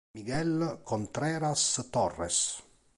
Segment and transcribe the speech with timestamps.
[0.17, 2.59] Miguel Contreras Torres